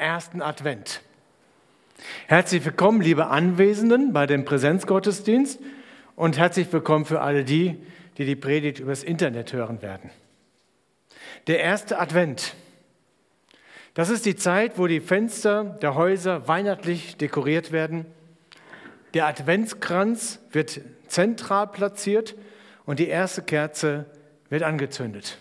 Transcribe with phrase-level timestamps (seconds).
[0.00, 1.02] ersten Advent.
[2.26, 5.60] Herzlich willkommen, liebe Anwesenden bei dem Präsenzgottesdienst
[6.16, 7.76] und herzlich willkommen für alle die,
[8.16, 10.10] die die Predigt übers Internet hören werden.
[11.46, 12.54] Der erste Advent.
[13.92, 18.06] Das ist die Zeit, wo die Fenster der Häuser weihnachtlich dekoriert werden.
[19.12, 22.36] Der Adventskranz wird zentral platziert
[22.86, 24.06] und die erste Kerze
[24.48, 25.38] wird angezündet.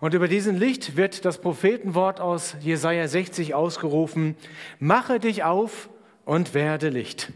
[0.00, 4.36] Und über diesen Licht wird das Prophetenwort aus Jesaja 60 ausgerufen:
[4.78, 5.88] Mache dich auf
[6.24, 7.32] und werde Licht.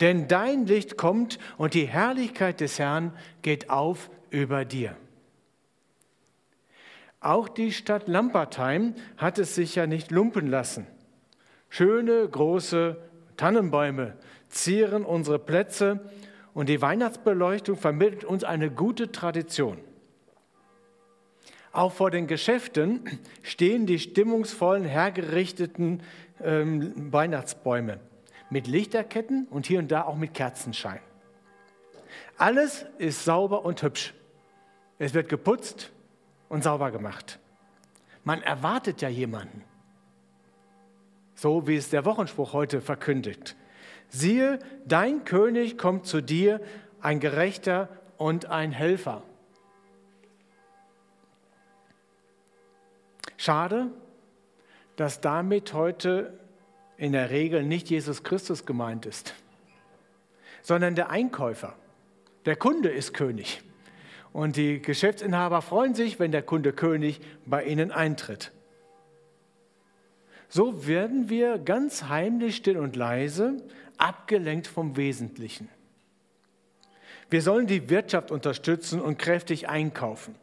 [0.00, 4.96] Denn dein Licht kommt und die Herrlichkeit des Herrn geht auf über dir.
[7.20, 10.86] Auch die Stadt Lampertheim hat es sich ja nicht lumpen lassen.
[11.68, 12.96] Schöne große
[13.36, 14.16] Tannenbäume
[14.48, 16.08] zieren unsere Plätze
[16.54, 19.78] und die Weihnachtsbeleuchtung vermittelt uns eine gute Tradition.
[21.72, 23.02] Auch vor den Geschäften
[23.42, 26.02] stehen die stimmungsvollen, hergerichteten
[26.42, 28.00] ähm, Weihnachtsbäume
[28.50, 31.00] mit Lichterketten und hier und da auch mit Kerzenschein.
[32.36, 34.14] Alles ist sauber und hübsch.
[34.98, 35.92] Es wird geputzt
[36.48, 37.38] und sauber gemacht.
[38.24, 39.62] Man erwartet ja jemanden.
[41.34, 43.56] So wie es der Wochenspruch heute verkündigt.
[44.08, 46.60] Siehe, dein König kommt zu dir,
[47.00, 49.22] ein Gerechter und ein Helfer.
[53.38, 53.92] Schade,
[54.96, 56.38] dass damit heute
[56.96, 59.32] in der Regel nicht Jesus Christus gemeint ist,
[60.60, 61.74] sondern der Einkäufer.
[62.46, 63.62] Der Kunde ist König.
[64.32, 68.52] Und die Geschäftsinhaber freuen sich, wenn der Kunde König bei ihnen eintritt.
[70.48, 73.56] So werden wir ganz heimlich still und leise
[73.98, 75.68] abgelenkt vom Wesentlichen.
[77.30, 80.34] Wir sollen die Wirtschaft unterstützen und kräftig einkaufen.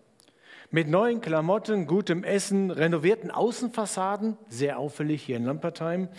[0.71, 6.09] Mit neuen Klamotten, gutem Essen, renovierten Außenfassaden, sehr auffällig hier in Lampertheim,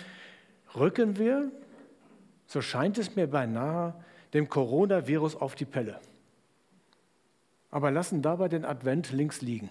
[0.74, 1.50] rücken wir,
[2.46, 3.94] so scheint es mir beinahe,
[4.34, 6.00] dem Coronavirus auf die Pelle.
[7.70, 9.68] Aber lassen dabei den Advent links liegen.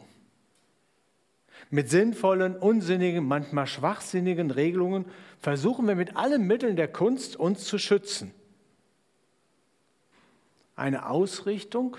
[1.70, 5.06] Mit sinnvollen, unsinnigen, manchmal schwachsinnigen Regelungen
[5.40, 8.32] versuchen wir mit allen Mitteln der Kunst uns zu schützen.
[10.76, 11.96] Eine Ausrichtung,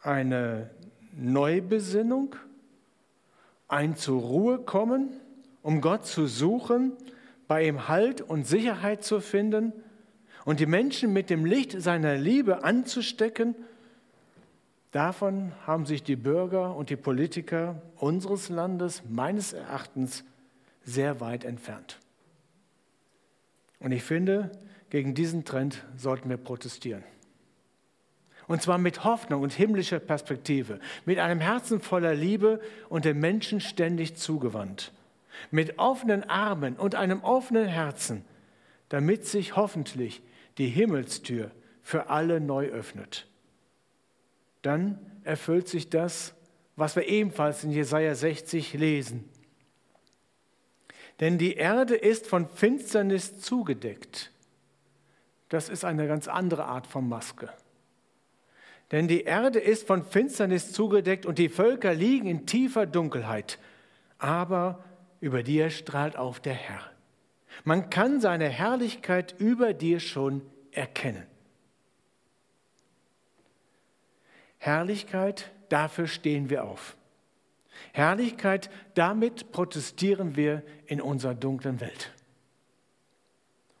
[0.00, 0.70] eine
[1.12, 2.36] Neubesinnung,
[3.68, 5.10] ein zur Ruhe kommen,
[5.62, 6.92] um Gott zu suchen,
[7.48, 9.72] bei ihm Halt und Sicherheit zu finden
[10.44, 13.54] und die Menschen mit dem Licht seiner Liebe anzustecken
[14.92, 20.22] Davon haben sich die Bürger und die Politiker unseres Landes meines Erachtens
[20.84, 21.98] sehr weit entfernt.
[23.78, 24.52] Und ich finde,
[24.90, 27.02] gegen diesen Trend sollten wir protestieren.
[28.48, 33.60] Und zwar mit Hoffnung und himmlischer Perspektive, mit einem Herzen voller Liebe und dem Menschen
[33.60, 34.92] ständig zugewandt,
[35.50, 38.24] mit offenen Armen und einem offenen Herzen,
[38.88, 40.22] damit sich hoffentlich
[40.58, 41.50] die Himmelstür
[41.82, 43.26] für alle neu öffnet
[44.62, 46.34] dann erfüllt sich das,
[46.76, 49.28] was wir ebenfalls in Jesaja 60 lesen.
[51.20, 54.32] Denn die Erde ist von Finsternis zugedeckt.
[55.48, 57.52] Das ist eine ganz andere Art von Maske.
[58.92, 63.58] Denn die Erde ist von Finsternis zugedeckt und die Völker liegen in tiefer Dunkelheit.
[64.18, 64.84] Aber
[65.20, 66.82] über dir strahlt auf der Herr.
[67.64, 71.26] Man kann seine Herrlichkeit über dir schon erkennen.
[74.58, 76.96] Herrlichkeit, dafür stehen wir auf.
[77.92, 82.12] Herrlichkeit, damit protestieren wir in unserer dunklen Welt.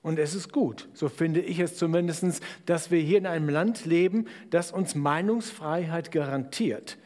[0.02, 3.86] Und es ist gut, so finde ich es zumindest, dass wir hier in einem Land
[3.86, 6.98] leben, das uns Meinungsfreiheit garantiert.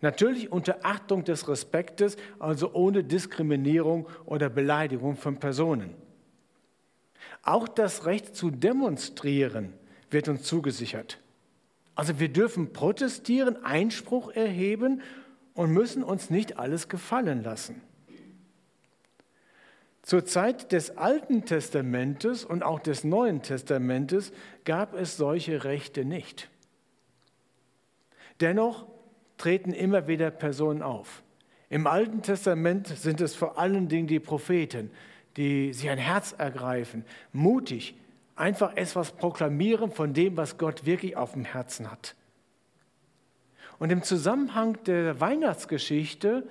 [0.00, 5.94] Natürlich unter Achtung des Respektes, also ohne Diskriminierung oder Beleidigung von Personen.
[7.42, 9.72] Auch das Recht zu demonstrieren
[10.10, 11.18] wird uns zugesichert.
[11.96, 15.00] Also wir dürfen protestieren, Einspruch erheben
[15.54, 17.80] und müssen uns nicht alles gefallen lassen.
[20.06, 24.30] Zur Zeit des Alten Testamentes und auch des Neuen Testamentes
[24.64, 26.48] gab es solche Rechte nicht.
[28.40, 28.86] Dennoch
[29.36, 31.24] treten immer wieder Personen auf.
[31.70, 34.92] Im Alten Testament sind es vor allen Dingen die Propheten,
[35.36, 37.96] die sich ein Herz ergreifen, mutig,
[38.36, 42.14] einfach etwas proklamieren von dem, was Gott wirklich auf dem Herzen hat.
[43.80, 46.46] Und im Zusammenhang der Weihnachtsgeschichte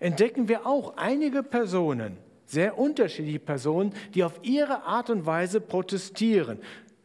[0.00, 6.58] entdecken wir auch einige Personen, sehr unterschiedliche Personen, die auf ihre Art und Weise protestieren.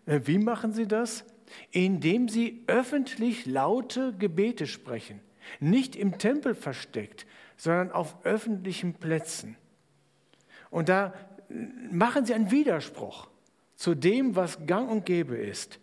[0.06, 1.26] Äh, wie machen sie das?
[1.72, 5.20] Indem sie öffentlich laute Gebete sprechen,
[5.60, 7.26] nicht im Tempel versteckt,
[7.58, 9.58] sondern auf öffentlichen Plätzen.
[10.70, 11.14] Und da
[11.92, 13.28] machen sie einen Widerspruch
[13.76, 15.80] zu dem, was gang und gäbe ist.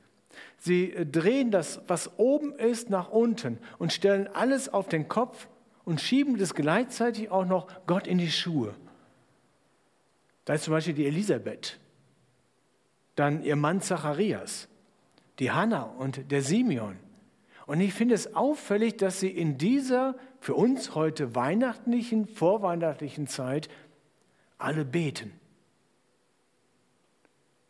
[0.58, 5.48] Sie drehen das, was oben ist, nach unten und stellen alles auf den Kopf
[5.84, 8.74] und schieben das gleichzeitig auch noch Gott in die Schuhe.
[10.48, 11.78] Da ist zum Beispiel die Elisabeth,
[13.16, 14.66] dann ihr Mann Zacharias,
[15.40, 16.96] die Hannah und der Simeon.
[17.66, 23.68] Und ich finde es auffällig, dass sie in dieser für uns heute weihnachtlichen, vorweihnachtlichen Zeit
[24.56, 25.38] alle beten.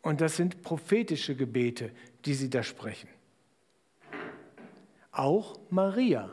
[0.01, 1.91] Und das sind prophetische Gebete,
[2.23, 3.09] die sie da sprechen.
[5.11, 6.29] Auch Maria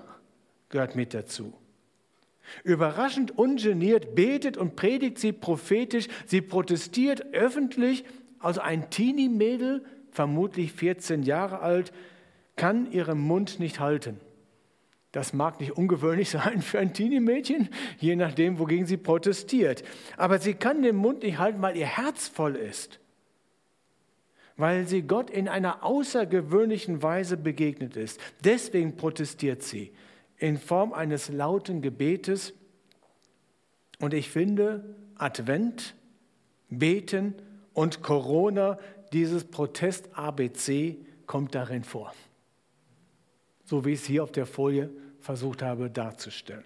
[0.69, 1.53] gehört mit dazu.
[2.65, 6.09] Überraschend ungeniert betet und predigt sie prophetisch.
[6.27, 8.05] Sie protestiert öffentlich.
[8.39, 11.93] Also ein Teenie-Mädel, vermutlich 14 Jahre alt,
[12.57, 14.21] kann ihren Mund nicht halten.
[15.13, 19.85] Das mag nicht ungewöhnlich sein für ein Teenie-Mädchen, je nachdem, wogegen sie protestiert.
[20.17, 23.01] Aber sie kann den Mund nicht halten, weil ihr Herz voll ist
[24.57, 28.19] weil sie Gott in einer außergewöhnlichen Weise begegnet ist.
[28.43, 29.93] Deswegen protestiert sie
[30.39, 32.53] in Form eines lauten Gebetes.
[34.01, 35.95] Und ich finde, Advent,
[36.69, 37.35] Beten
[37.73, 38.79] und Corona,
[39.13, 42.15] dieses Protest ABC kommt darin vor.
[43.65, 44.91] So wie ich es hier auf der Folie
[45.21, 46.65] versucht habe darzustellen.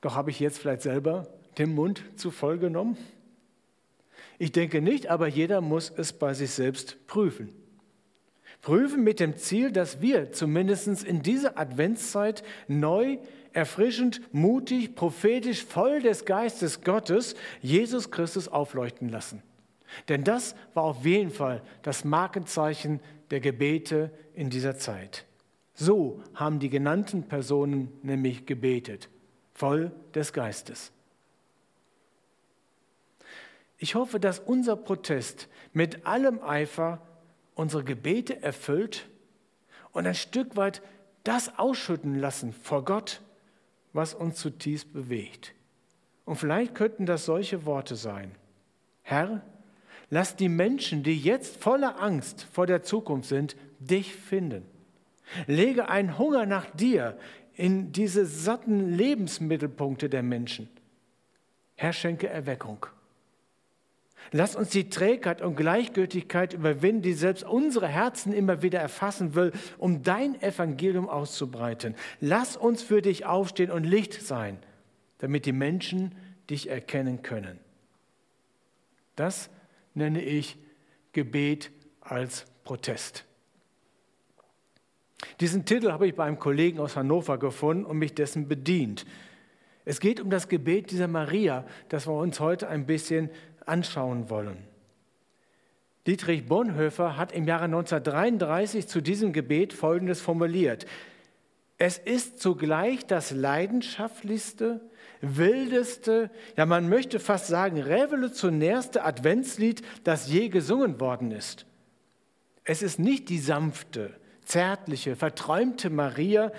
[0.00, 1.26] Doch habe ich jetzt vielleicht selber
[1.56, 2.98] den Mund zu voll genommen?
[4.38, 7.54] Ich denke nicht, aber jeder muss es bei sich selbst prüfen.
[8.64, 13.18] Prüfen mit dem Ziel, dass wir zumindest in dieser Adventszeit neu,
[13.52, 19.42] erfrischend, mutig, prophetisch, voll des Geistes Gottes Jesus Christus aufleuchten lassen.
[20.08, 23.00] Denn das war auf jeden Fall das Markenzeichen
[23.30, 25.26] der Gebete in dieser Zeit.
[25.74, 29.10] So haben die genannten Personen nämlich gebetet,
[29.52, 30.90] voll des Geistes.
[33.76, 37.02] Ich hoffe, dass unser Protest mit allem Eifer
[37.54, 39.08] unsere Gebete erfüllt
[39.92, 40.82] und ein Stück weit
[41.22, 43.20] das ausschütten lassen vor Gott,
[43.92, 45.54] was uns zutiefst bewegt.
[46.24, 48.32] Und vielleicht könnten das solche Worte sein.
[49.02, 49.42] Herr,
[50.10, 54.64] lass die Menschen, die jetzt voller Angst vor der Zukunft sind, dich finden.
[55.46, 57.16] Lege einen Hunger nach dir
[57.54, 60.68] in diese satten Lebensmittelpunkte der Menschen.
[61.76, 62.86] Herr, schenke Erweckung.
[64.32, 69.52] Lass uns die Trägheit und Gleichgültigkeit überwinden, die selbst unsere Herzen immer wieder erfassen will,
[69.78, 71.94] um dein Evangelium auszubreiten.
[72.20, 74.58] Lass uns für dich aufstehen und Licht sein,
[75.18, 76.14] damit die Menschen
[76.50, 77.58] dich erkennen können.
[79.16, 79.50] Das
[79.94, 80.58] nenne ich
[81.12, 83.24] Gebet als Protest.
[85.40, 89.06] Diesen Titel habe ich bei einem Kollegen aus Hannover gefunden und mich dessen bedient.
[89.84, 93.30] Es geht um das Gebet dieser Maria, das wir uns heute ein bisschen
[93.66, 94.58] anschauen wollen.
[96.06, 100.84] Dietrich Bonhoeffer hat im Jahre 1933 zu diesem Gebet Folgendes formuliert.
[101.78, 104.80] Es ist zugleich das leidenschaftlichste,
[105.22, 111.66] wildeste, ja man möchte fast sagen revolutionärste Adventslied, das je gesungen worden ist.
[112.64, 114.14] Es ist nicht die sanfte,
[114.44, 116.52] zärtliche, verträumte Maria,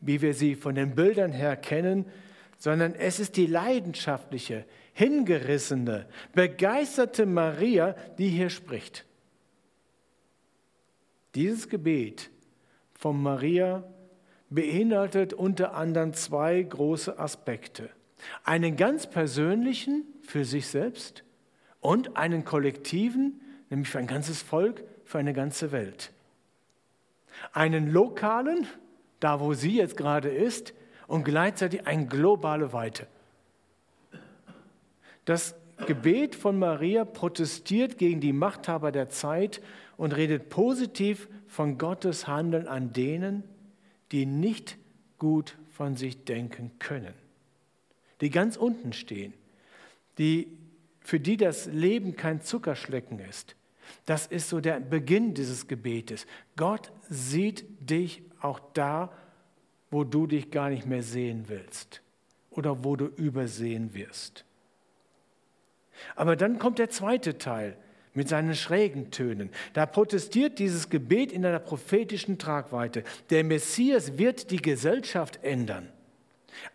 [0.00, 2.06] wie wir sie von den Bildern her kennen,
[2.58, 4.64] sondern es ist die leidenschaftliche,
[4.96, 9.04] hingerissene, begeisterte Maria, die hier spricht.
[11.34, 12.30] Dieses Gebet
[12.94, 13.84] von Maria
[14.48, 17.90] beinhaltet unter anderem zwei große Aspekte.
[18.42, 21.24] Einen ganz persönlichen für sich selbst
[21.80, 26.10] und einen kollektiven, nämlich für ein ganzes Volk, für eine ganze Welt.
[27.52, 28.66] Einen lokalen,
[29.20, 30.72] da wo sie jetzt gerade ist,
[31.06, 33.06] und gleichzeitig eine globale Weite.
[35.26, 35.54] Das
[35.86, 39.60] Gebet von Maria protestiert gegen die Machthaber der Zeit
[39.98, 43.44] und redet positiv von Gottes Handeln an denen,
[44.12, 44.78] die nicht
[45.18, 47.12] gut von sich denken können,
[48.20, 49.34] die ganz unten stehen,
[50.16, 50.48] die,
[51.00, 53.56] für die das Leben kein Zuckerschlecken ist.
[54.06, 56.26] Das ist so der Beginn dieses Gebetes.
[56.56, 59.12] Gott sieht dich auch da,
[59.90, 62.02] wo du dich gar nicht mehr sehen willst
[62.50, 64.44] oder wo du übersehen wirst.
[66.14, 67.76] Aber dann kommt der zweite Teil
[68.14, 69.50] mit seinen schrägen Tönen.
[69.74, 73.04] Da protestiert dieses Gebet in einer prophetischen Tragweite.
[73.30, 75.92] Der Messias wird die Gesellschaft ändern.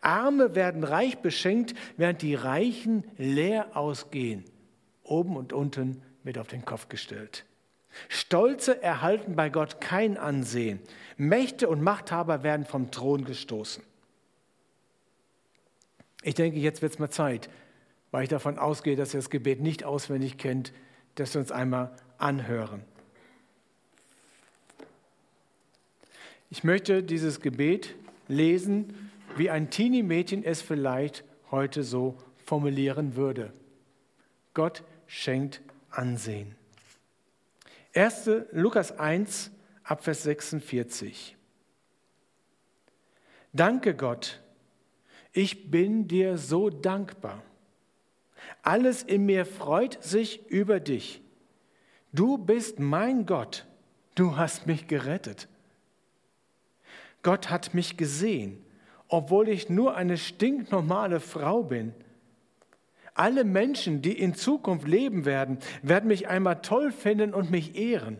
[0.02, 4.46] Arme werden reich beschenkt, während die Reichen leer ausgehen.
[5.04, 7.46] Oben und unten wird auf den Kopf gestellt.
[8.08, 10.80] Stolze erhalten bei Gott kein Ansehen.
[11.18, 13.84] Mächte und Machthaber werden vom Thron gestoßen.
[16.24, 17.50] Ich denke, jetzt wird es mal Zeit,
[18.12, 20.74] weil ich davon ausgehe, dass ihr das Gebet nicht auswendig kennt,
[21.16, 22.84] dass wir uns einmal anhören.
[26.50, 27.96] Ich möchte dieses Gebet
[28.28, 33.54] lesen, wie ein Teenie-Mädchen es vielleicht heute so formulieren würde.
[34.54, 36.56] Gott schenkt Ansehen.
[37.94, 38.30] 1.
[38.52, 39.52] Lukas 1,
[39.84, 41.36] Abvers 46.
[43.54, 44.42] Danke Gott,
[45.34, 47.44] ich bin dir so dankbar.
[48.62, 51.22] Alles in mir freut sich über dich.
[52.14, 53.66] Du bist mein Gott,
[54.16, 55.48] du hast mich gerettet.
[57.24, 58.64] Gott hat mich gesehen,
[59.08, 61.94] obwohl ich nur eine stinknormale Frau bin.
[63.14, 68.20] Alle Menschen, die in Zukunft leben werden, werden mich einmal toll finden und mich ehren.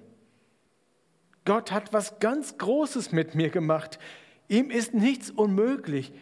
[1.46, 4.00] Gott hat was ganz Großes mit mir gemacht.
[4.48, 6.14] Ihm ist nichts unmöglich.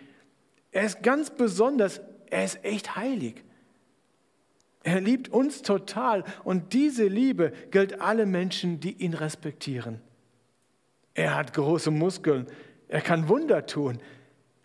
[0.71, 3.43] Er ist ganz besonders, er ist echt heilig.
[4.89, 10.01] Er liebt uns total und diese Liebe gilt alle Menschen, die ihn respektieren.
[11.13, 12.47] Er hat große Muskeln,
[12.87, 13.99] er kann Wunder tun.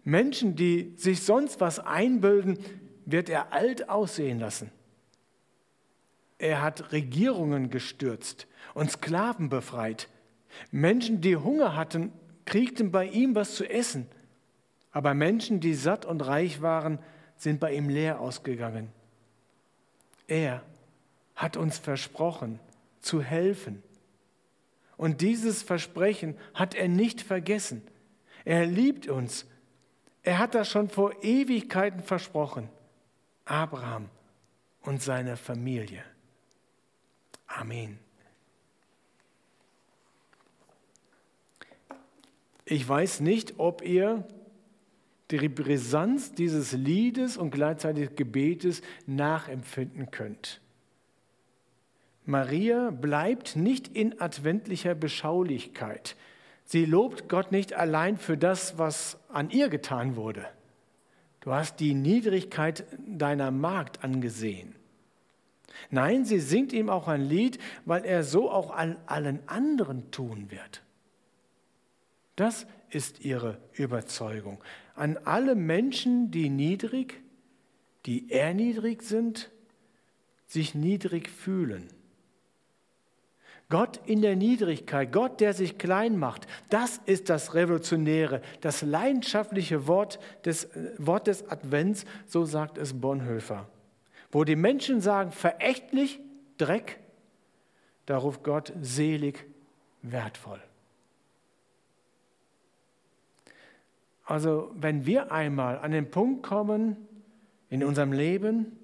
[0.03, 2.59] Menschen, die sich sonst was einbilden,
[3.05, 4.71] wird er alt aussehen lassen.
[6.39, 10.09] Er hat Regierungen gestürzt und Sklaven befreit.
[10.71, 12.13] Menschen, die Hunger hatten,
[12.47, 14.07] kriegten bei ihm was zu essen.
[14.91, 16.99] Aber Menschen, die satt und reich waren,
[17.37, 18.89] sind bei ihm leer ausgegangen.
[20.27, 20.63] Er
[21.35, 22.61] hat uns versprochen,
[23.01, 23.83] zu helfen.
[24.97, 27.83] Und dieses Versprechen hat er nicht vergessen.
[28.45, 29.47] Er liebt uns.
[30.23, 32.69] Er hat das schon vor Ewigkeiten versprochen.
[33.45, 34.09] Abraham
[34.83, 36.03] und seiner Familie.
[37.47, 37.99] Amen.
[42.65, 44.27] Ich weiß nicht, ob ihr
[45.39, 50.61] die Brisanz dieses Liedes und gleichzeitig Gebetes nachempfinden könnt.
[52.27, 56.17] Maria bleibt nicht in adventlicher Beschaulichkeit.
[56.65, 60.47] Sie lobt Gott nicht allein für das, was an ihr getan wurde.
[61.41, 64.75] Du hast die Niedrigkeit deiner Magd angesehen.
[65.91, 70.51] Nein, sie singt ihm auch ein Lied, weil er so auch an allen anderen tun
[70.51, 70.83] wird.
[72.37, 74.59] Das ist ihre Überzeugung.
[74.95, 77.21] An alle Menschen, die niedrig,
[78.07, 79.51] die erniedrigt sind,
[80.47, 81.89] sich niedrig fühlen.
[83.71, 89.87] Gott in der Niedrigkeit, Gott, der sich klein macht, das ist das revolutionäre, das leidenschaftliche
[89.87, 93.69] Wort des, äh, Wort des Advents, so sagt es Bonhoeffer.
[94.31, 96.21] Wo die Menschen sagen, verächtlich,
[96.59, 97.01] Dreck,
[98.07, 99.45] da ruft Gott selig,
[100.03, 100.63] wertvoll.
[104.25, 106.97] Also wenn wir einmal an den Punkt kommen
[107.69, 108.79] in unserem Leben,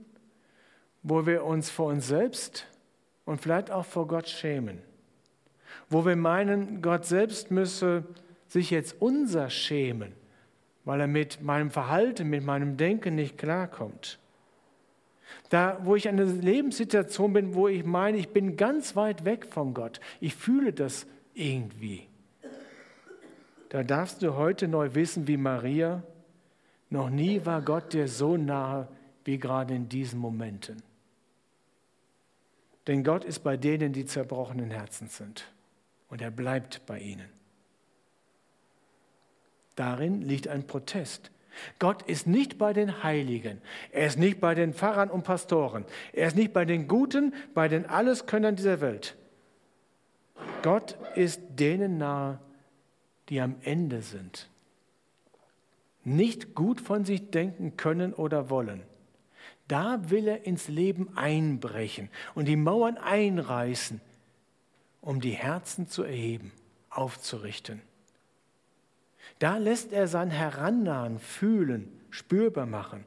[1.03, 2.67] wo wir uns vor uns selbst
[3.25, 4.79] und vielleicht auch vor Gott schämen,
[5.89, 8.05] wo wir meinen, Gott selbst müsse
[8.49, 10.13] sich jetzt unser schämen,
[10.85, 14.19] weil er mit meinem Verhalten, mit meinem Denken nicht klarkommt.
[15.49, 19.47] Da, wo ich in einer Lebenssituation bin, wo ich meine, ich bin ganz weit weg
[19.49, 22.10] von Gott, ich fühle das irgendwie
[23.71, 26.03] da darfst du heute neu wissen, wie Maria,
[26.91, 28.89] noch nie war Gott dir so nahe
[29.25, 30.83] wie gerade in diesen Momenten.
[32.89, 35.47] Denn Gott ist bei denen, die zerbrochenen Herzens sind.
[36.09, 37.29] Und er bleibt bei ihnen.
[39.77, 41.31] Darin liegt ein Protest.
[41.79, 43.61] Gott ist nicht bei den Heiligen.
[43.93, 45.85] Er ist nicht bei den Pfarrern und Pastoren.
[46.13, 49.17] Er ist nicht bei den Guten, bei den Alleskönnern dieser Welt.
[50.63, 52.41] Gott ist denen nahe,
[53.31, 54.51] die am Ende sind,
[56.05, 58.83] nicht gut von sich denken können oder wollen.
[59.69, 64.01] Da will er ins Leben einbrechen und die Mauern einreißen,
[65.01, 66.53] um die Herzen zu erheben,
[66.91, 67.81] aufzurichten.
[69.39, 73.05] Da lässt er sein Herannahen fühlen, spürbar machen,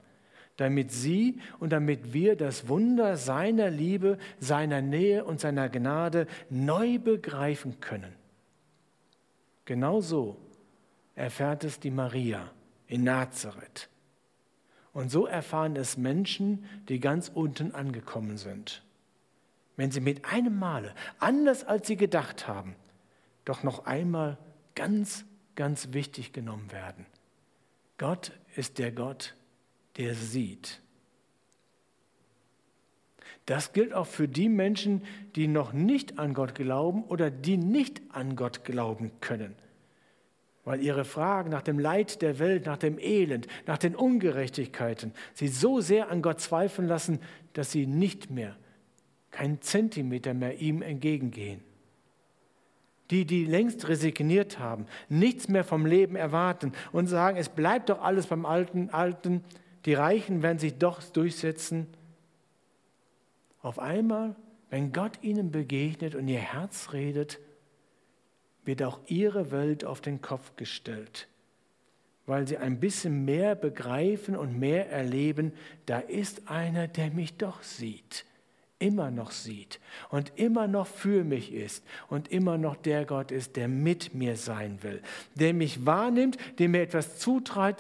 [0.55, 6.97] damit sie und damit wir das Wunder seiner Liebe, seiner Nähe und seiner Gnade neu
[6.97, 8.13] begreifen können.
[9.65, 10.38] Genauso
[11.15, 12.51] erfährt es die Maria
[12.88, 13.89] in Nazareth.
[14.93, 18.84] Und so erfahren es Menschen, die ganz unten angekommen sind.
[19.75, 22.75] Wenn sie mit einem Male, anders als sie gedacht haben,
[23.43, 24.38] doch noch einmal
[24.75, 27.08] ganz, ganz wichtig genommen werden.
[27.98, 29.36] Gott ist der Gott,
[29.98, 30.82] der sieht.
[33.45, 35.03] Das gilt auch für die Menschen,
[35.35, 39.55] die noch nicht an Gott glauben oder die nicht an Gott glauben können.
[40.65, 45.50] weil ihre Fragen nach dem Leid der Welt, nach dem Elend, nach den Ungerechtigkeiten sie
[45.50, 47.19] so sehr an Gott zweifeln lassen,
[47.51, 48.55] dass sie nicht mehr,
[49.31, 51.62] keinen Zentimeter mehr ihm entgegengehen.
[53.12, 58.01] Die, die längst resigniert haben, nichts mehr vom Leben erwarten und sagen, es bleibt doch
[58.01, 59.43] alles beim Alten, Alten,
[59.85, 61.88] die Reichen werden sich doch durchsetzen.
[63.63, 64.36] Auf einmal,
[64.70, 67.39] wenn Gott ihnen begegnet und ihr Herz redet,
[68.65, 71.27] wird auch ihre Welt auf den Kopf gestellt,
[72.25, 75.53] weil sie ein bisschen mehr begreifen und mehr erleben,
[75.86, 78.25] da ist einer, der mich doch sieht,
[78.79, 79.79] immer noch sieht
[80.10, 84.36] und immer noch für mich ist und immer noch der Gott ist, der mit mir
[84.36, 85.01] sein will,
[85.36, 87.77] der mich wahrnimmt, der mir etwas zutraut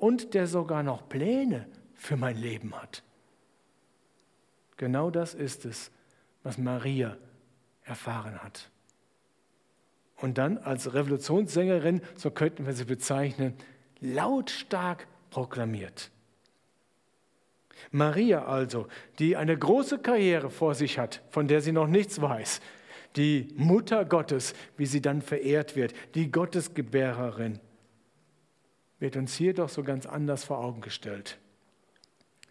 [0.00, 3.02] und der sogar noch Pläne für mein Leben hat.
[4.78, 5.90] Genau das ist es,
[6.42, 7.16] was Maria
[7.84, 8.70] erfahren hat
[10.20, 13.54] und dann als Revolutionssängerin, so könnten wir sie bezeichnen,
[14.00, 16.10] lautstark proklamiert.
[17.92, 18.88] Maria also,
[19.20, 22.60] die eine große Karriere vor sich hat, von der sie noch nichts weiß,
[23.16, 27.60] die Mutter Gottes, wie sie dann verehrt wird, die Gottesgebärerin,
[28.98, 31.38] wird uns hier doch so ganz anders vor Augen gestellt.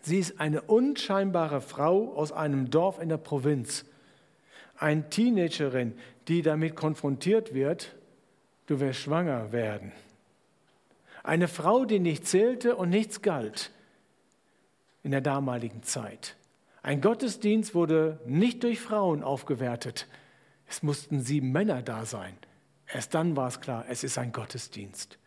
[0.01, 3.85] Sie ist eine unscheinbare Frau aus einem Dorf in der Provinz,
[4.77, 7.95] eine Teenagerin, die damit konfrontiert wird,
[8.67, 9.91] du wirst schwanger werden.
[11.23, 13.71] Eine Frau, die nicht zählte und nichts galt
[15.03, 16.35] in der damaligen Zeit.
[16.83, 20.07] Ein Gottesdienst wurde nicht durch Frauen aufgewertet.
[20.67, 22.37] Es mussten sieben Männer da sein.
[22.93, 25.17] Erst dann war es klar, es ist ein Gottesdienst.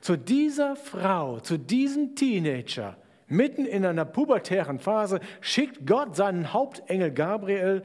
[0.00, 2.96] Zu dieser Frau, zu diesem Teenager,
[3.28, 7.82] mitten in einer pubertären Phase, schickt Gott seinen Hauptengel Gabriel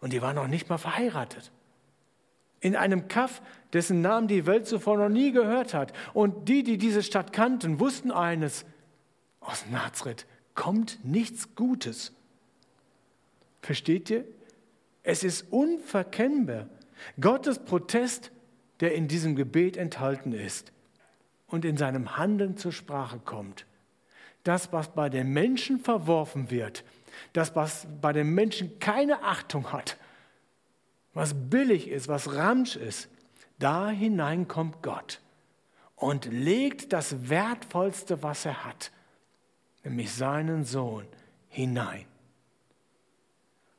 [0.00, 1.50] und die war noch nicht mal verheiratet.
[2.60, 3.40] In einem Kaff,
[3.72, 5.92] dessen Namen die Welt zuvor noch nie gehört hat.
[6.12, 8.64] Und die, die diese Stadt kannten, wussten eines,
[9.40, 12.12] aus Nazareth kommt nichts Gutes.
[13.62, 14.24] Versteht ihr?
[15.04, 16.66] Es ist unverkennbar.
[17.20, 18.32] Gottes Protest,
[18.80, 20.72] der in diesem Gebet enthalten ist
[21.46, 23.66] und in seinem Handeln zur Sprache kommt.
[24.44, 26.84] Das, was bei den Menschen verworfen wird,
[27.32, 29.96] das, was bei den Menschen keine Achtung hat,
[31.14, 33.08] was billig ist, was Ramsch ist,
[33.58, 35.20] da hinein kommt Gott
[35.96, 38.92] und legt das Wertvollste, was er hat,
[39.82, 41.06] nämlich seinen Sohn,
[41.48, 42.06] hinein.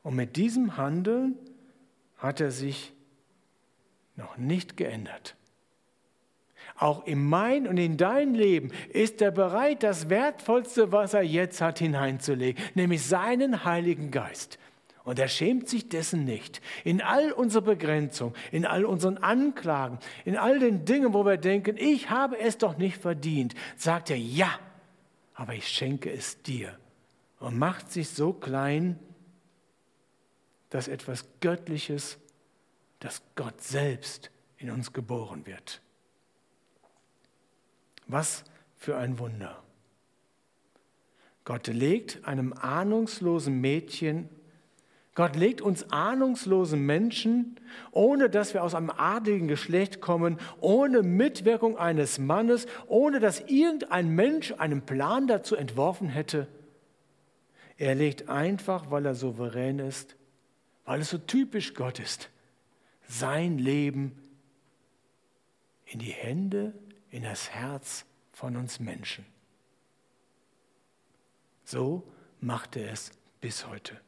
[0.02, 1.38] Und mit diesem Handeln
[2.18, 2.92] hat er sich
[4.16, 5.36] noch nicht geändert.
[6.80, 11.60] Auch in mein und in dein Leben ist er bereit, das Wertvollste, was er jetzt
[11.60, 14.58] hat, hineinzulegen, nämlich seinen Heiligen Geist.
[15.04, 16.62] Und er schämt sich dessen nicht.
[16.82, 21.76] In all unserer Begrenzung, in all unseren Anklagen, in all den Dingen, wo wir denken,
[21.76, 24.58] ich habe es doch nicht verdient, sagt er, ja,
[25.34, 26.78] aber ich schenke es dir.
[27.40, 28.98] Und macht sich so klein,
[30.70, 32.16] dass etwas Göttliches,
[33.00, 35.82] dass Gott selbst in uns geboren wird.
[38.12, 38.44] Was
[38.76, 39.62] für ein Wunder.
[41.44, 44.28] Gott legt einem ahnungslosen Mädchen,
[45.14, 47.56] Gott legt uns ahnungslosen Menschen,
[47.90, 54.08] ohne dass wir aus einem adligen Geschlecht kommen, ohne Mitwirkung eines Mannes, ohne dass irgendein
[54.14, 56.46] Mensch einen Plan dazu entworfen hätte.
[57.76, 60.16] Er legt einfach, weil er souverän ist,
[60.84, 62.30] weil es so typisch Gott ist,
[63.08, 64.12] sein Leben
[65.86, 66.72] in die Hände
[67.10, 69.24] in das Herz von uns Menschen.
[71.64, 72.02] So
[72.40, 74.00] macht er es bis heute.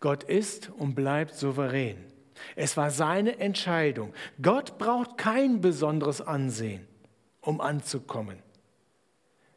[0.00, 2.04] Gott ist und bleibt souverän.
[2.56, 4.12] Es war seine Entscheidung.
[4.40, 6.86] Gott braucht kein besonderes Ansehen,
[7.40, 8.42] um anzukommen.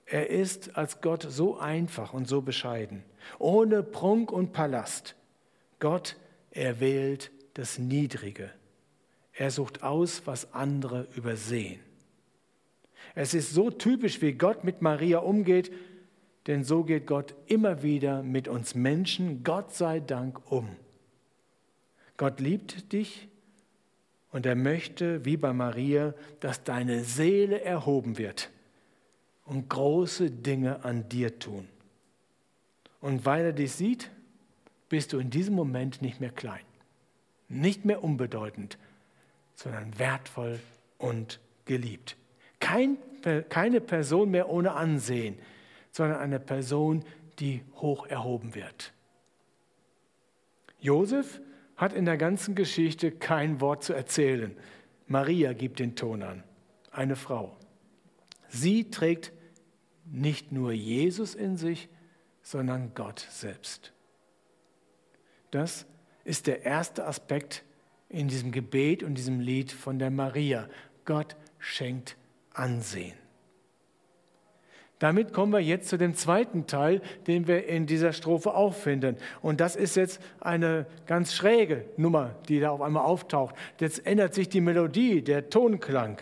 [0.05, 3.03] Er ist als Gott so einfach und so bescheiden,
[3.39, 5.15] ohne Prunk und Palast.
[5.79, 6.15] Gott
[6.51, 8.51] erwählt das Niedrige.
[9.35, 11.79] Er sucht aus, was andere übersehen.
[13.13, 15.71] Es ist so typisch, wie Gott mit Maria umgeht,
[16.47, 20.69] denn so geht Gott immer wieder mit uns Menschen, Gott sei Dank, um.
[22.17, 23.27] Gott liebt dich
[24.31, 28.51] und er möchte, wie bei Maria, dass deine Seele erhoben wird
[29.45, 31.67] und große Dinge an dir tun.
[33.01, 34.11] Und weil er dich sieht,
[34.87, 36.63] bist du in diesem Moment nicht mehr klein,
[37.49, 38.77] nicht mehr unbedeutend,
[39.55, 40.59] sondern wertvoll
[40.97, 42.17] und geliebt.
[42.59, 42.97] Kein,
[43.49, 45.37] keine Person mehr ohne Ansehen,
[45.91, 47.03] sondern eine Person,
[47.39, 48.93] die hoch erhoben wird.
[50.79, 51.41] Josef
[51.75, 54.55] hat in der ganzen Geschichte kein Wort zu erzählen.
[55.07, 56.43] Maria gibt den Ton an,
[56.91, 57.57] eine Frau.
[58.47, 59.31] Sie trägt
[60.05, 61.89] nicht nur Jesus in sich,
[62.41, 63.91] sondern Gott selbst.
[65.51, 65.85] Das
[66.23, 67.63] ist der erste Aspekt
[68.09, 70.67] in diesem Gebet und diesem Lied von der Maria.
[71.05, 72.17] Gott schenkt
[72.53, 73.13] Ansehen.
[74.99, 79.17] Damit kommen wir jetzt zu dem zweiten Teil, den wir in dieser Strophe auch finden.
[79.41, 83.55] Und das ist jetzt eine ganz schräge Nummer, die da auf einmal auftaucht.
[83.79, 86.21] Jetzt ändert sich die Melodie, der Tonklang.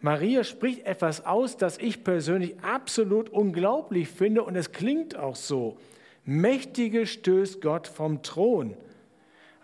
[0.00, 5.76] Maria spricht etwas aus, das ich persönlich absolut unglaublich finde und es klingt auch so.
[6.24, 8.76] Mächtige stößt Gott vom Thron.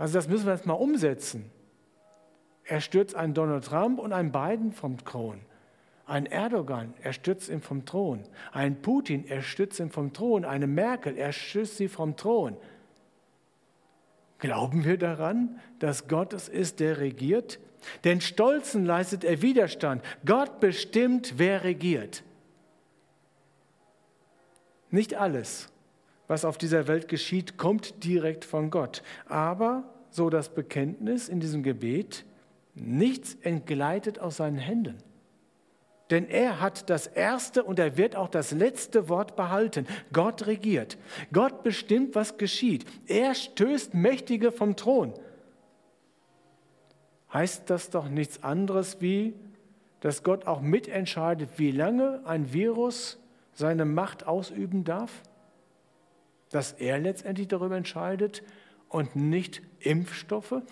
[0.00, 1.50] Also das müssen wir jetzt mal umsetzen.
[2.64, 5.42] Er stürzt einen Donald Trump und einen Biden vom Thron.
[6.06, 8.24] Ein Erdogan, er stürzt ihn vom Thron.
[8.50, 10.46] Ein Putin, er stürzt ihn vom Thron.
[10.46, 12.56] Eine Merkel, er stürzt sie vom Thron.
[14.38, 17.60] Glauben wir daran, dass Gott es ist, der regiert?
[18.04, 20.02] Denn Stolzen leistet er Widerstand.
[20.24, 22.22] Gott bestimmt, wer regiert.
[24.88, 25.70] Nicht alles,
[26.30, 29.02] was auf dieser Welt geschieht, kommt direkt von Gott.
[29.26, 32.24] Aber, so das Bekenntnis in diesem Gebet,
[32.74, 34.96] nichts entgleitet aus seinen Händen.
[36.10, 39.86] Denn er hat das erste und er wird auch das letzte Wort behalten.
[40.12, 40.98] Gott regiert.
[41.32, 42.84] Gott bestimmt, was geschieht.
[43.06, 45.14] Er stößt Mächtige vom Thron
[47.32, 49.34] heißt das doch nichts anderes wie,
[50.00, 53.18] dass Gott auch mitentscheidet, wie lange ein Virus
[53.52, 55.22] seine Macht ausüben darf?
[56.50, 58.42] Dass er letztendlich darüber entscheidet
[58.88, 60.62] und nicht Impfstoffe?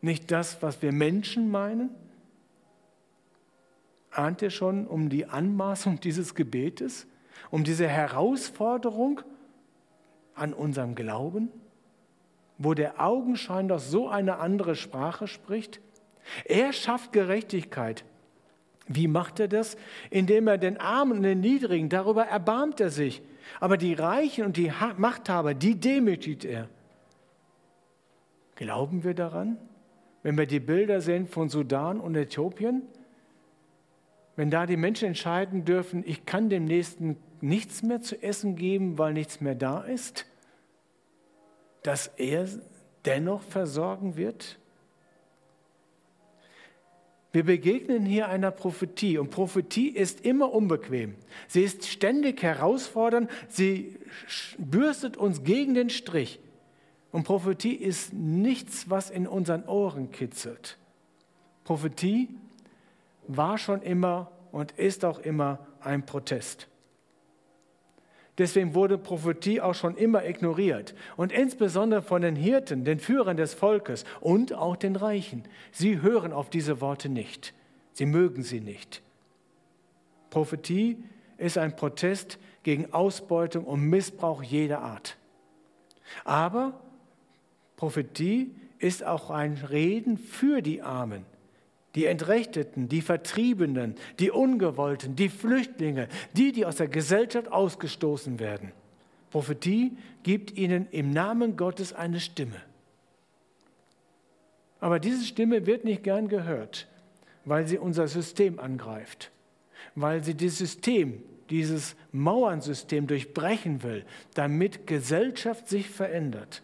[0.00, 1.90] Nicht das, was wir Menschen meinen?
[4.10, 7.06] Ahnt ihr schon um die Anmaßung dieses Gebetes,
[7.50, 9.20] um diese Herausforderung
[10.34, 11.50] an unserem Glauben?
[12.62, 15.80] wo der Augenschein doch so eine andere Sprache spricht?
[16.44, 18.04] Er schafft Gerechtigkeit.
[18.86, 19.78] Wie macht er das?
[20.10, 23.22] Indem er den Armen und den Niedrigen, darüber erbarmt er sich.
[23.58, 26.68] Aber die Reichen und die Machthaber, die demütigt er.
[28.54, 29.56] Glauben wir daran?
[30.22, 32.82] Wenn wir die Bilder sehen von Sudan und Äthiopien,
[34.36, 38.98] wenn da die Menschen entscheiden dürfen, ich kann dem Nächsten nichts mehr zu essen geben,
[38.98, 40.26] weil nichts mehr da ist,
[41.82, 42.46] dass er
[43.04, 44.59] dennoch versorgen wird?
[47.32, 51.14] Wir begegnen hier einer Prophetie und Prophetie ist immer unbequem.
[51.46, 53.96] Sie ist ständig herausfordernd, sie
[54.58, 56.40] bürstet uns gegen den Strich.
[57.12, 60.76] Und Prophetie ist nichts, was in unseren Ohren kitzelt.
[61.64, 62.28] Prophetie
[63.28, 66.66] war schon immer und ist auch immer ein Protest.
[68.40, 70.94] Deswegen wurde Prophetie auch schon immer ignoriert.
[71.18, 75.44] Und insbesondere von den Hirten, den Führern des Volkes und auch den Reichen.
[75.72, 77.52] Sie hören auf diese Worte nicht.
[77.92, 79.02] Sie mögen sie nicht.
[80.30, 81.04] Prophetie
[81.36, 85.18] ist ein Protest gegen Ausbeutung und Missbrauch jeder Art.
[86.24, 86.80] Aber
[87.76, 91.26] Prophetie ist auch ein Reden für die Armen,
[91.94, 98.72] die Entrechteten, die Vertriebenen, die Ungewollten, die Flüchtlinge, die, die aus der Gesellschaft ausgestoßen werden.
[99.30, 102.60] Prophetie gibt ihnen im Namen Gottes eine Stimme.
[104.80, 106.88] Aber diese Stimme wird nicht gern gehört,
[107.44, 109.30] weil sie unser System angreift,
[109.94, 116.62] weil sie dieses System, dieses Mauernsystem durchbrechen will, damit Gesellschaft sich verändert.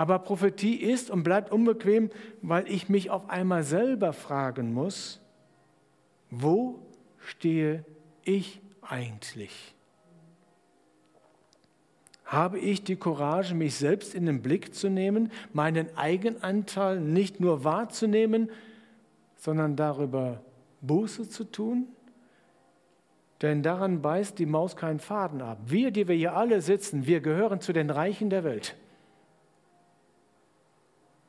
[0.00, 2.08] Aber Prophetie ist und bleibt unbequem,
[2.40, 5.20] weil ich mich auf einmal selber fragen muss,
[6.30, 6.78] wo
[7.18, 7.84] stehe
[8.24, 9.74] ich eigentlich?
[12.24, 17.64] Habe ich die Courage, mich selbst in den Blick zu nehmen, meinen Eigenanteil nicht nur
[17.64, 18.50] wahrzunehmen,
[19.36, 20.40] sondern darüber
[20.80, 21.88] Buße zu tun?
[23.42, 25.58] Denn daran beißt die Maus keinen Faden ab.
[25.66, 28.76] Wir, die wir hier alle sitzen, wir gehören zu den Reichen der Welt.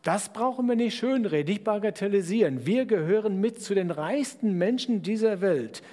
[0.03, 2.65] Das brauchen wir nicht schönreden, nicht bagatellisieren.
[2.65, 5.83] Wir gehören mit zu den reichsten Menschen dieser Welt.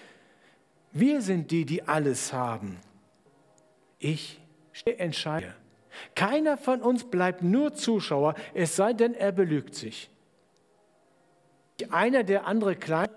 [0.93, 2.79] Wir sind die, die alles haben.
[3.99, 4.41] Ich
[4.85, 5.55] entscheide.
[6.15, 10.11] Keiner von uns bleibt nur Zuschauer, es sei denn, er belügt sich.
[11.91, 13.09] Einer der andere klein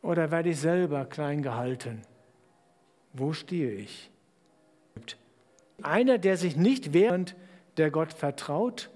[0.00, 2.02] oder werde ich selber klein gehalten?
[3.12, 4.10] Wo stehe ich?
[5.82, 7.36] Einer, der sich nicht wehrt,
[7.76, 8.90] der Gott vertraut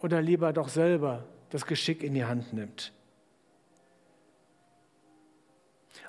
[0.00, 2.92] oder lieber doch selber das Geschick in die Hand nimmt?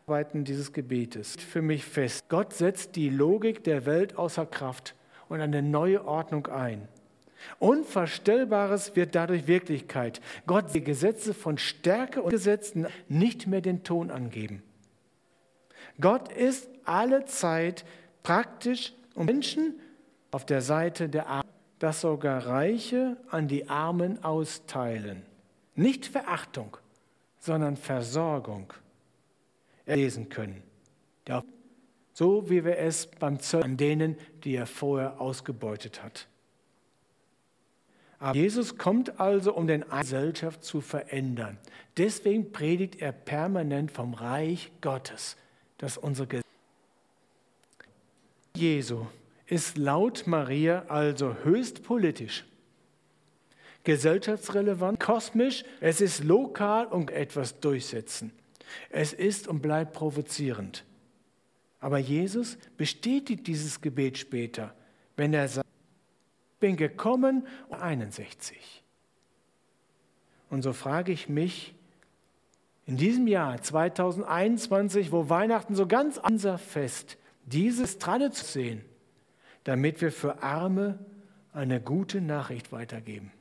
[0.06, 2.30] Arbeiten dieses Gebetes für mich fest.
[2.30, 4.96] Gott setzt die Logik der Welt außer Kraft
[5.28, 6.88] und eine neue Ordnung ein.
[7.60, 10.22] Unvorstellbares wird dadurch Wirklichkeit.
[10.46, 14.64] Gott die Gesetze von Stärke und Gesetzen nicht mehr den Ton angeben.
[16.00, 17.86] Gott ist alle Zeit
[18.24, 19.80] praktisch und Menschen
[20.32, 21.47] auf der Seite der Armen,
[21.80, 25.22] dass sogar Reiche an die Armen austeilen.
[25.76, 26.78] Nicht Verachtung,
[27.40, 28.74] sondern Versorgung
[29.86, 30.64] lesen können.
[32.14, 36.28] So wie wir es beim Zöllner an denen, die er vorher ausgebeutet hat.
[38.18, 41.60] Aber Jesus kommt also, um den Gesellschaft zu verändern.
[41.96, 45.38] Deswegen predigt er permanent vom Reich Gottes,
[45.78, 46.48] das unsere Gesellschaft.
[48.56, 49.06] Jesu
[49.48, 52.46] ist laut Maria also höchst politisch,
[53.84, 58.34] gesellschaftsrelevant, kosmisch, es ist lokal und etwas durchsetzen.
[58.90, 60.84] Es ist und bleibt provozierend.
[61.80, 64.76] Aber Jesus bestätigt dieses Gebet später,
[65.16, 65.68] wenn er sagt,
[66.60, 68.84] bin gekommen, 61.
[70.50, 71.74] Und so frage ich mich,
[72.86, 78.86] in diesem Jahr 2021, wo Weihnachten so ganz unser Fest, dieses Tradition sehen,
[79.68, 80.98] damit wir für Arme
[81.52, 83.34] eine gute Nachricht weitergeben.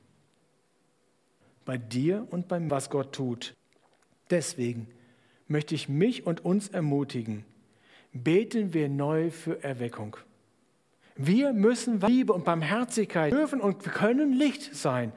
[1.65, 3.55] Bei dir und beim, was Gott tut.
[4.29, 4.89] Deswegen
[5.47, 7.45] möchte ich mich und uns ermutigen,
[8.13, 10.17] beten wir neu für Erweckung.
[11.15, 15.13] Wir müssen Liebe und Barmherzigkeit dürfen und können Licht sein.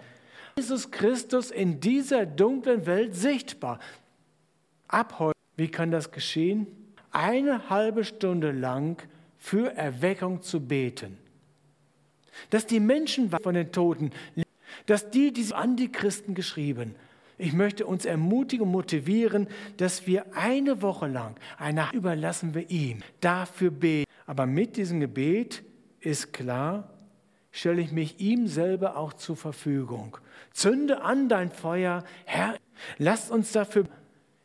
[0.57, 3.79] Jesus Christus in dieser dunklen Welt sichtbar.
[4.87, 6.67] Ab heute, wie kann das geschehen?
[7.09, 9.01] Eine halbe Stunde lang
[9.39, 11.17] für Erweckung zu beten.
[12.51, 14.11] Dass die Menschen von den Toten,
[14.85, 16.95] dass die, die an die Christen geschrieben,
[17.37, 19.47] ich möchte uns ermutigen und motivieren,
[19.77, 24.11] dass wir eine Woche lang, eine überlassen wir ihm, dafür beten.
[24.27, 25.63] Aber mit diesem Gebet
[26.01, 26.93] ist klar,
[27.51, 30.17] stelle ich mich ihm selber auch zur Verfügung.
[30.51, 32.55] Zünde an dein Feuer, Herr,
[32.97, 33.85] lass uns dafür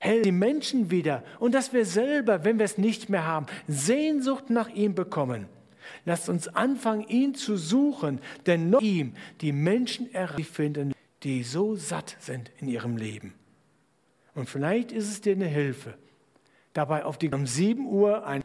[0.04, 4.50] hell die Menschen wieder und dass wir selber, wenn wir es nicht mehr haben, Sehnsucht
[4.50, 5.46] nach ihm bekommen.
[6.04, 10.10] Lasst uns anfangen, ihn zu suchen, denn nur ihm die Menschen
[10.44, 13.34] finden, die so satt sind in ihrem Leben.
[14.34, 15.94] Und vielleicht ist es dir eine Hilfe,
[16.74, 18.42] dabei auf die um 7 Uhr ein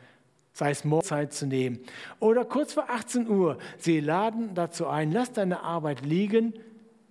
[0.52, 1.80] sei es Mordzeit zu nehmen.
[2.20, 6.54] Oder kurz vor 18 Uhr, sie laden dazu ein, lass deine Arbeit liegen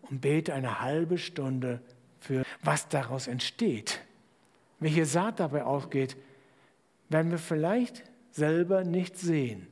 [0.02, 1.80] und bete eine halbe Stunde
[2.20, 4.00] für, was daraus entsteht.
[4.81, 6.17] Welche Saat dabei aufgeht,
[7.09, 9.67] werden wir vielleicht selber nicht sehen.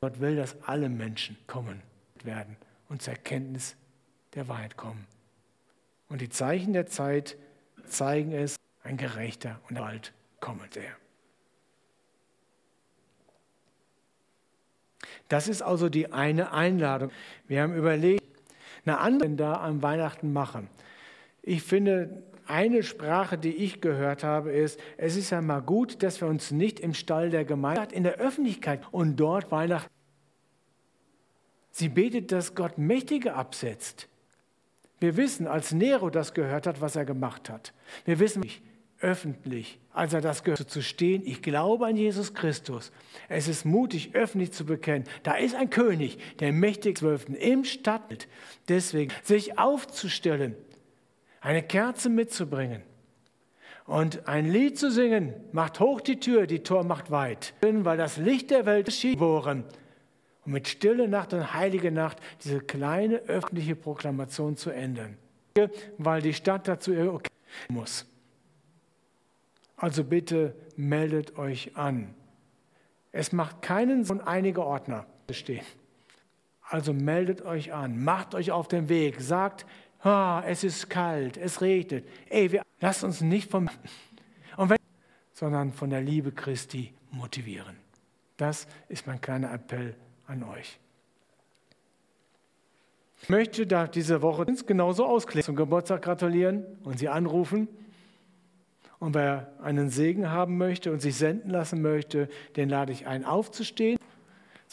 [0.00, 1.82] Gott will, dass alle Menschen kommen
[2.22, 2.56] werden
[2.88, 3.76] und zur Erkenntnis
[4.34, 5.06] der Wahrheit kommen.
[6.08, 7.36] Und die Zeichen der Zeit
[7.86, 10.92] zeigen es, ein Gerechter und bald kommt er.
[15.28, 17.10] Das ist also die eine Einladung.
[17.48, 18.22] Wir haben überlegt,
[18.84, 20.68] eine andere da am Weihnachten machen.
[21.40, 26.20] Ich finde, eine Sprache, die ich gehört habe, ist, es ist ja mal gut, dass
[26.20, 29.90] wir uns nicht im Stall der Gemeinde, in der Öffentlichkeit und dort Weihnachten.
[31.70, 34.08] Sie betet, dass Gott Mächtige absetzt.
[35.00, 37.74] Wir wissen, als Nero das gehört hat, was er gemacht hat.
[38.04, 38.62] Wir wissen nicht,
[39.00, 42.90] öffentlich, als er das gehört, zu stehen, ich glaube an Jesus Christus.
[43.28, 48.28] Es ist mutig, öffentlich zu bekennen, da ist ein König, der mächtig Zwölften im Stadtbild.
[48.68, 50.56] Deswegen sich aufzustellen,
[51.44, 52.82] eine Kerze mitzubringen
[53.84, 58.16] und ein Lied zu singen, macht hoch die Tür, die Tor macht weit, weil das
[58.16, 59.64] Licht der Welt ist geboren.
[60.46, 65.18] Und mit stille Nacht und heilige Nacht diese kleine öffentliche Proklamation zu ändern,
[65.98, 67.20] weil die Stadt dazu
[67.68, 68.06] muss.
[69.76, 72.14] Also bitte meldet euch an.
[73.12, 75.64] Es macht keinen Sinn, einige Ordner bestehen.
[76.62, 79.66] Also meldet euch an, macht euch auf den Weg, sagt,
[80.04, 82.06] ah, es ist kalt, es regnet.
[82.28, 83.68] Ey, wir, lasst uns nicht vom,
[84.56, 84.78] wenn,
[85.32, 87.76] sondern von der Liebe Christi motivieren.
[88.36, 89.94] Das ist mein kleiner Appell
[90.26, 90.78] an euch.
[93.22, 97.68] Ich möchte da diese Woche genauso ausklären, zum Geburtstag gratulieren und Sie anrufen
[98.98, 103.24] und wer einen Segen haben möchte und sich senden lassen möchte, den lade ich ein,
[103.24, 103.98] aufzustehen,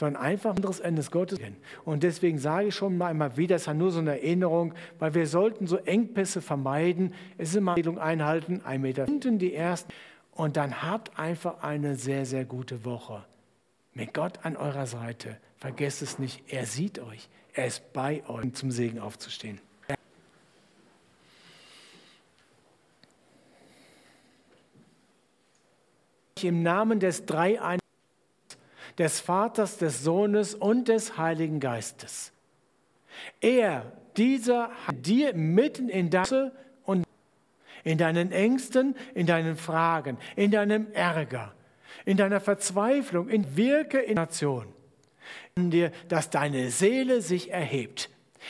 [0.02, 1.40] sondern einfach ein anderes Ende Gottes.
[1.86, 5.14] Und deswegen sage ich schon mal einmal wieder, es ist nur so eine Erinnerung, weil
[5.14, 7.14] wir sollten so Engpässe vermeiden.
[7.38, 9.94] Es ist immer Empfehlung einhalten, ein Meter hinten die ersten.
[10.32, 13.24] Und dann habt einfach eine sehr, sehr gute Woche.
[13.94, 15.38] Mit Gott an eurer Seite.
[15.58, 17.30] Vergesst es nicht, er sieht euch.
[17.54, 19.60] Er ist bei euch, um zum Segen aufzustehen.
[26.44, 27.81] im Namen des Dreiein
[28.98, 32.32] des Vaters, des Sohnes und des Heiligen Geistes.
[33.40, 36.52] Er, dieser, hat dir mitten in deinem
[36.84, 37.06] und
[37.84, 41.54] in deinen Ängsten, in deinen Fragen, in deinem Ärger,
[42.06, 44.68] in deiner Verzweiflung, in Wirke in Nation,
[45.56, 48.10] in dir, dass deine Seele sich erhebt.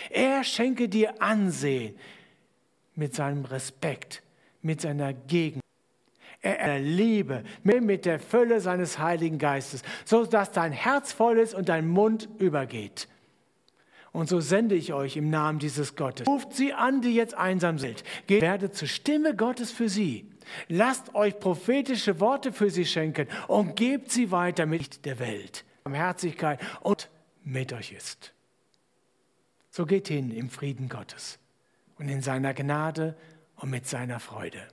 [0.10, 1.96] Er schenke dir Ansehen
[2.96, 4.24] mit seinem Respekt,
[4.62, 5.62] mit seiner Gegend.
[6.42, 11.70] Er Liebe mit der Fülle seines Heiligen Geistes, so dass dein Herz voll ist und
[11.70, 13.08] dein Mund übergeht.
[14.12, 16.28] Und so sende ich euch im Namen dieses Gottes.
[16.28, 18.04] Ruft sie an, die jetzt einsam sind.
[18.28, 20.30] Geht, werde zur Stimme Gottes für sie.
[20.68, 25.64] Lasst euch prophetische Worte für sie schenken und gebt sie weiter mit der Welt.
[25.84, 27.10] Barmherzigkeit und
[27.44, 28.34] mit euch ist.
[29.70, 31.40] So geht hin im Frieden Gottes
[31.98, 33.16] und in seiner Gnade
[33.56, 34.68] und mit seiner Freude.